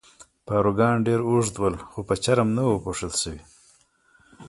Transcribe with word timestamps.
پاروګان 0.47 0.95
ډېر 1.07 1.19
اوږد 1.29 1.55
ول، 1.57 1.75
خو 1.89 1.99
په 2.07 2.15
چرم 2.23 2.47
کې 2.49 2.55
نه 2.57 2.63
وو 2.65 2.83
پوښل 2.83 3.11
شوي. 3.21 3.41